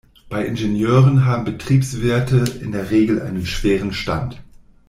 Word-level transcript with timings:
Bei 0.29 0.47
Ingenieuren 0.47 1.25
haben 1.25 1.45
Betriebswirte 1.45 2.43
in 2.59 2.71
der 2.71 2.89
Regel 2.89 3.21
einen 3.21 3.45
schweren 3.45 3.93
Stand. 3.93 4.41